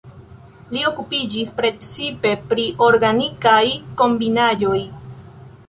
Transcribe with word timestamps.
Li 0.75 0.79
okupiĝis 0.89 1.51
precipe 1.59 2.31
pri 2.53 2.65
organikaj 2.87 3.61
kombinaĵoj. 4.03 4.77